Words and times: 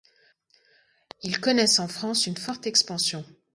Ils 1.21 1.39
connaissent 1.39 1.77
en 1.77 1.87
France 1.87 2.25
une 2.25 2.35
forte 2.37 2.65
expansion. 2.65 3.23